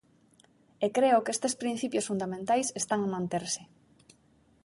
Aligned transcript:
E 0.85 0.87
creo 0.97 1.23
que 1.23 1.33
estes 1.35 1.57
principios 1.61 2.07
fundamentais 2.09 2.67
están 2.81 2.99
a 3.03 3.11
manterse. 3.15 3.61